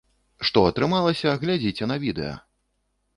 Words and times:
Што 0.47 0.61
атрымалася, 0.69 1.33
глядзіце 1.43 1.89
на 1.91 1.99
відэа! 2.05 2.33